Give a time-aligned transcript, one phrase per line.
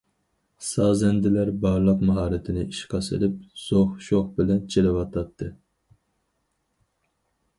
[0.67, 5.51] سازەندىلەر بارلىق ماھارىتىنى ئىشقا سېلىپ زوق- شوخ بىلەن چېلىۋاتاتتى.